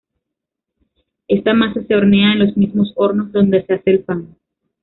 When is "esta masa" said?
1.27-1.83